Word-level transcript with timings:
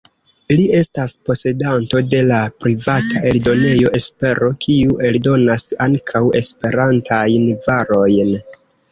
Li 0.59 0.63
estas 0.75 1.11
posedanto 1.29 1.99
de 2.13 2.21
la 2.29 2.37
privata 2.63 3.19
eldonejo 3.31 3.91
Espero, 3.99 4.49
kiu 4.65 4.95
eldonas 5.09 5.67
ankaŭ 5.87 6.23
Esperantajn 6.41 7.45
varojn. 7.67 8.33